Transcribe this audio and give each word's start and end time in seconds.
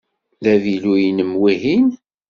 D 0.43 0.45
avilu-inem 0.53 1.31
wihin? 1.39 1.87